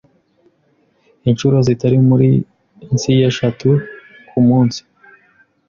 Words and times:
inshuro 1.29 1.55
zitari 1.67 1.97
munsi 2.07 3.07
y’eshatu 3.17 3.69
ku 4.29 4.39
munsi. 4.47 4.79